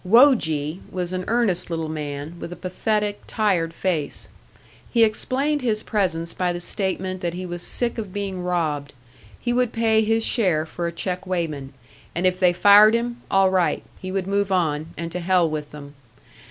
[0.03, 4.29] "Woji" was an earnest little man, with a pathetic, tired face.
[4.89, 8.93] He explained his presence by the statement that he was sick of being robbed;
[9.39, 11.73] he would pay his share for a check weighman,
[12.15, 15.69] and if they fired him, all right, he would move on, and to hell with
[15.69, 15.93] them.